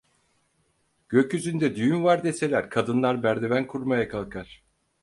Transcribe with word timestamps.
Gökyüzünde 1.09 1.75
düğün 1.75 2.03
var 2.03 2.23
deseler, 2.23 2.69
kadınlar 2.69 3.15
merdiven 3.15 3.67
kurmaya 3.67 4.07
kalkar. 4.09 4.63